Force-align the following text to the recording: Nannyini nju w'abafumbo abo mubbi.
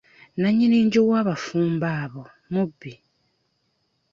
Nannyini 0.39 0.77
nju 0.85 1.01
w'abafumbo 1.09 1.87
abo 2.01 2.23
mubbi. 2.51 2.93